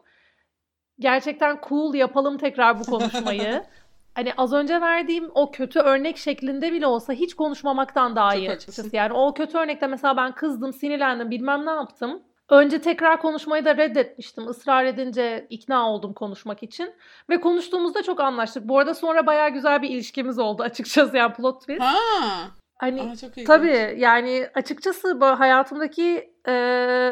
[1.00, 3.64] Gerçekten cool yapalım tekrar bu konuşmayı.
[4.16, 8.52] hani az önce verdiğim o kötü örnek şeklinde bile olsa hiç konuşmamaktan daha Çok iyi
[8.52, 8.96] açıkçası.
[8.96, 12.24] Yani o kötü örnekte mesela ben kızdım, sinirlendim, bilmem ne yaptım.
[12.50, 14.50] Önce tekrar konuşmayı da reddetmiştim.
[14.50, 16.94] Israr edince ikna oldum konuşmak için.
[17.30, 18.68] Ve konuştuğumuzda çok anlaştık.
[18.68, 21.82] Bu arada sonra bayağı güzel bir ilişkimiz oldu açıkçası yani plot twist.
[21.82, 21.96] Ha.
[22.78, 23.44] Hani Aa.
[23.48, 26.54] Tabii yani açıkçası bu hayatımdaki e,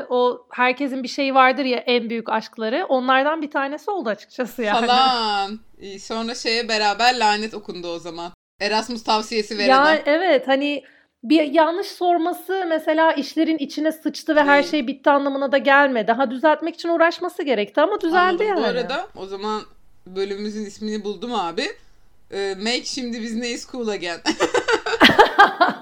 [0.10, 4.88] o herkesin bir şeyi vardır ya en büyük aşkları onlardan bir tanesi oldu açıkçası yani.
[4.88, 5.60] Falan.
[6.00, 8.32] Sonra şeye beraber lanet okundu o zaman.
[8.62, 9.68] Erasmus tavsiyesi veren.
[9.68, 10.84] Ya evet hani
[11.24, 16.08] bir yanlış sorması mesela işlerin içine sıçtı ve her şey bitti anlamına da gelmedi.
[16.08, 18.48] Daha düzeltmek için uğraşması gerekti ama düzeldi Anladım.
[18.48, 18.60] yani.
[18.62, 19.62] Bu arada o zaman
[20.08, 21.66] bölümümüzün ismini buldum abi.
[22.32, 24.20] Ee, Make şimdi biz neyiz cool again.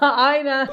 [0.00, 0.68] Aynen.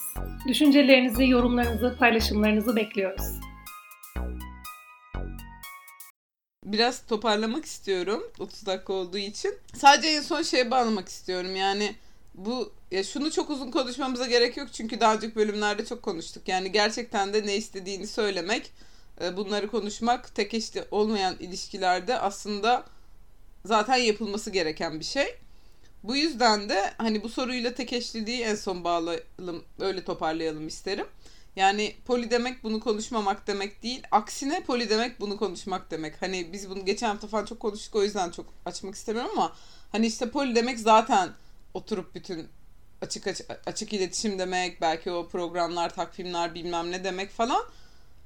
[0.49, 3.25] Düşüncelerinizi, yorumlarınızı, paylaşımlarınızı bekliyoruz.
[6.65, 9.55] Biraz toparlamak istiyorum 30 dakika olduğu için.
[9.75, 11.57] Sadece en son şeye bağlamak istiyorum.
[11.57, 11.95] Yani
[12.35, 16.49] bu ya şunu çok uzun konuşmamıza gerek yok çünkü daha önceki bölümlerde çok konuştuk.
[16.49, 18.73] Yani gerçekten de ne istediğini söylemek,
[19.21, 22.85] e, bunları konuşmak tek eşli olmayan ilişkilerde aslında
[23.65, 25.37] zaten yapılması gereken bir şey.
[26.03, 31.07] Bu yüzden de hani bu soruyla tek eşliliği en son bağlayalım, öyle toparlayalım isterim.
[31.57, 34.03] Yani poli demek bunu konuşmamak demek değil.
[34.11, 36.23] Aksine poli demek bunu konuşmak demek.
[36.23, 39.53] Hani biz bunu geçen hafta falan çok konuştuk o yüzden çok açmak istemiyorum ama
[39.93, 41.31] hani işte poli demek zaten
[41.75, 42.49] oturup bütün
[43.03, 47.63] açık açık, açık iletişim demek, belki o programlar, takvimler bilmem ne demek falan.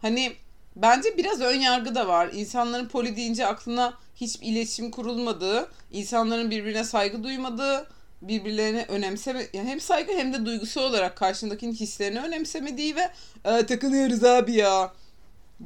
[0.02, 0.32] Hani
[0.76, 2.30] bence biraz ön yargı da var.
[2.32, 7.88] İnsanların poli deyince aklına hiç iletişim kurulmadığı, insanların birbirine saygı duymadığı,
[8.22, 13.10] birbirlerine önemseme yani hem saygı hem de duygusal olarak karşındakinin hislerini önemsemediği ve
[13.44, 14.92] "Aa, takılıyoruz abi ya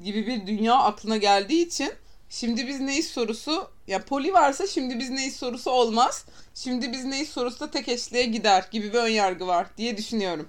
[0.05, 1.93] gibi bir dünya aklına geldiği için
[2.29, 6.25] şimdi biz neyiz sorusu ya poli varsa şimdi biz neyiz sorusu olmaz.
[6.55, 10.49] Şimdi biz neyiz sorusu da tek eşliğe gider gibi bir ön yargı var diye düşünüyorum.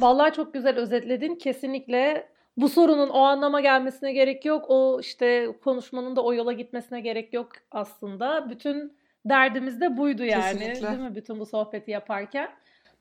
[0.00, 1.34] Vallahi çok güzel özetledin.
[1.34, 4.64] Kesinlikle bu sorunun o anlama gelmesine gerek yok.
[4.68, 8.50] O işte konuşmanın da o yola gitmesine gerek yok aslında.
[8.50, 8.92] Bütün
[9.26, 10.58] derdimiz de buydu yani.
[10.58, 10.88] Kesinlikle.
[10.88, 11.14] Değil mi?
[11.14, 12.48] Bütün bu sohbeti yaparken.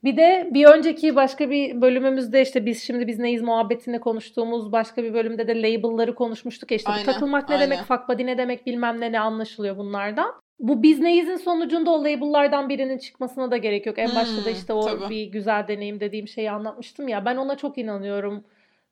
[0.04, 5.04] Bir de bir önceki başka bir bölümümüzde işte biz şimdi biz neyiz muhabbetini konuştuğumuz başka
[5.04, 7.72] bir bölümde de label'ları konuşmuştuk ya işte bu Aynen, takılmak ne aynen.
[7.72, 10.34] demek, fuck body ne demek bilmem ne ne anlaşılıyor bunlardan.
[10.60, 14.00] Bu biz neyizin sonucunda o label'lardan birinin çıkmasına da gerek yok.
[14.00, 15.10] En başta da Hmm, işte o tabii.
[15.10, 17.26] bir güzel deneyim dediğim şeyi anlatmıştım ya.
[17.26, 18.44] Ben ona çok inanıyorum.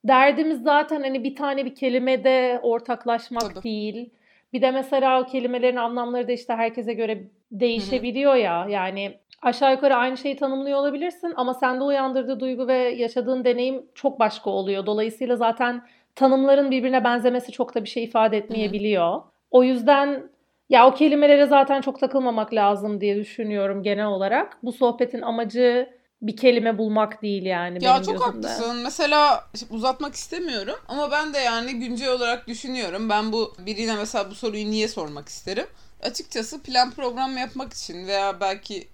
[0.03, 3.63] Derdimiz zaten hani bir tane bir kelimede ortaklaşmak Tabii.
[3.63, 4.09] değil.
[4.53, 8.67] Bir de mesela o kelimelerin anlamları da işte herkese göre değişebiliyor ya.
[8.69, 14.19] Yani aşağı yukarı aynı şeyi tanımlıyor olabilirsin ama sende uyandırdığı duygu ve yaşadığın deneyim çok
[14.19, 14.85] başka oluyor.
[14.85, 15.81] Dolayısıyla zaten
[16.15, 19.21] tanımların birbirine benzemesi çok da bir şey ifade etmeyebiliyor.
[19.51, 20.29] O yüzden
[20.69, 24.57] ya o kelimelere zaten çok takılmamak lazım diye düşünüyorum genel olarak.
[24.63, 25.89] Bu sohbetin amacı
[26.23, 28.47] bir kelime bulmak değil yani Ya benim çok gözümde.
[28.47, 28.75] haklısın.
[28.77, 33.09] Mesela uzatmak istemiyorum ama ben de yani güncel olarak düşünüyorum.
[33.09, 35.67] Ben bu birine mesela bu soruyu niye sormak isterim?
[36.03, 38.87] Açıkçası plan program yapmak için veya belki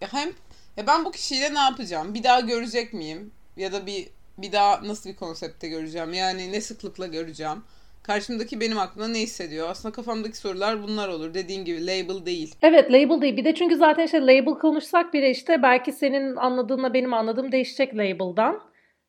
[0.00, 0.28] hem
[0.76, 2.14] ya ben bu kişiyle ne yapacağım?
[2.14, 3.30] Bir daha görecek miyim?
[3.56, 6.12] Ya da bir bir daha nasıl bir konsepte göreceğim?
[6.12, 7.62] Yani ne sıklıkla göreceğim?
[8.02, 9.68] Karşımdaki benim aklımda ne hissediyor?
[9.70, 11.34] Aslında kafamdaki sorular bunlar olur.
[11.34, 12.54] Dediğin gibi label değil.
[12.62, 13.36] Evet label değil.
[13.36, 17.94] Bir de çünkü zaten işte label konuşsak bile işte belki senin anladığınla benim anladığım değişecek
[17.94, 18.60] label'dan.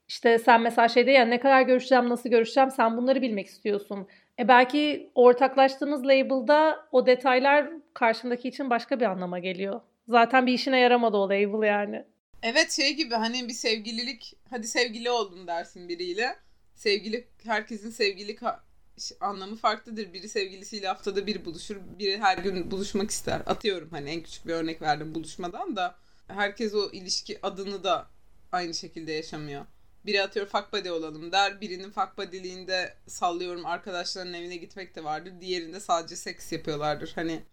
[0.07, 4.07] İşte sen mesela şeyde ya ne kadar görüşeceğim, nasıl görüşeceğim sen bunları bilmek istiyorsun.
[4.39, 9.81] E belki ortaklaştığınız label'da o detaylar karşındaki için başka bir anlama geliyor.
[10.07, 12.03] Zaten bir işine yaramadı o label yani.
[12.43, 16.35] Evet şey gibi hani bir sevgililik hadi sevgili oldun dersin biriyle.
[16.75, 18.53] Sevgili herkesin ş-
[19.19, 20.13] anlamı farklıdır.
[20.13, 21.77] Biri sevgilisiyle haftada bir buluşur.
[21.99, 23.41] Biri her gün buluşmak ister.
[23.45, 25.95] Atıyorum hani en küçük bir örnek verdim buluşmadan da.
[26.27, 28.07] Herkes o ilişki adını da
[28.51, 29.65] aynı şekilde yaşamıyor.
[30.05, 31.61] Biri atıyor buddy olalım der.
[31.61, 35.33] Birinin fuck buddy'liğinde sallıyorum arkadaşlarının evine gitmek de vardır.
[35.41, 37.11] Diğerinde sadece seks yapıyorlardır.
[37.15, 37.43] Hani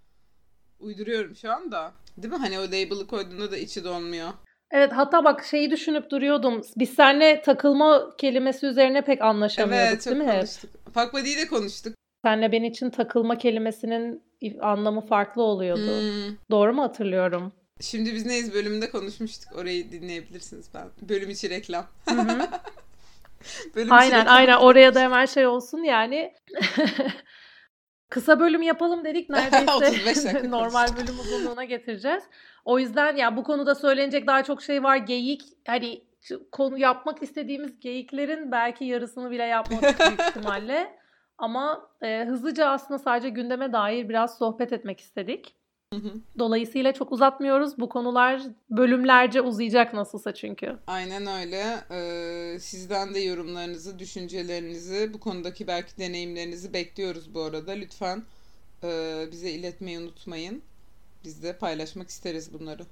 [0.80, 1.92] uyduruyorum şu anda.
[2.16, 2.38] Değil mi?
[2.38, 4.32] Hani o label'ı koyduğunda da içi dolmuyor.
[4.70, 6.62] Evet hatta bak şeyi düşünüp duruyordum.
[6.76, 10.24] Biz seninle takılma kelimesi üzerine pek anlaşamıyorduk Evet değil mi?
[10.24, 10.34] hep?
[10.34, 10.70] konuştuk.
[10.94, 11.94] Fuck de konuştuk.
[12.24, 14.22] Senle ben için takılma kelimesinin
[14.60, 16.00] anlamı farklı oluyordu.
[16.00, 16.36] Hmm.
[16.50, 17.52] Doğru mu hatırlıyorum?
[17.80, 19.56] Şimdi biz neyiz bölümünde konuşmuştuk.
[19.56, 20.88] Orayı dinleyebilirsiniz ben.
[21.08, 21.86] Bölüm içi reklam.
[23.74, 26.34] Bölüm aynen içi aynen oraya da hemen şey olsun yani.
[28.10, 32.22] Kısa bölüm yapalım dedik neredeyse normal bölüm uzunluğuna getireceğiz.
[32.64, 34.96] O yüzden ya bu konuda söylenecek daha çok şey var.
[34.96, 36.04] Geyik hani
[36.52, 40.96] konu yapmak istediğimiz geyiklerin belki yarısını bile yapmadık büyük ihtimalle.
[41.38, 45.54] Ama e, hızlıca aslında sadece gündeme dair biraz sohbet etmek istedik.
[46.38, 47.78] Dolayısıyla çok uzatmıyoruz.
[47.78, 50.76] Bu konular bölümlerce uzayacak nasılsa çünkü.
[50.86, 51.64] Aynen öyle.
[51.90, 57.72] Ee, sizden de yorumlarınızı, düşüncelerinizi, bu konudaki belki deneyimlerinizi bekliyoruz bu arada.
[57.72, 58.22] Lütfen
[58.84, 58.88] e,
[59.32, 60.62] bize iletmeyi unutmayın.
[61.24, 62.82] Biz de paylaşmak isteriz bunları.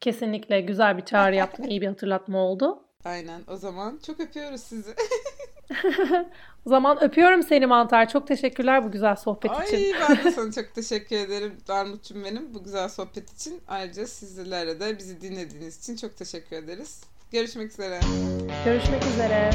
[0.00, 1.64] Kesinlikle güzel bir çağrı yaptın.
[1.64, 2.82] İyi bir hatırlatma oldu.
[3.04, 3.42] Aynen.
[3.48, 4.94] O zaman çok öpüyoruz sizi.
[6.66, 8.08] o zaman öpüyorum seni Mantar.
[8.08, 9.76] Çok teşekkürler bu güzel sohbet Ay, için.
[9.76, 13.60] Ay ben de sana çok teşekkür ederim Darmut'cum benim bu güzel sohbet için.
[13.68, 17.00] Ayrıca sizlere de bizi dinlediğiniz için çok teşekkür ederiz.
[17.32, 18.00] Görüşmek üzere.
[18.64, 19.50] Görüşmek üzere.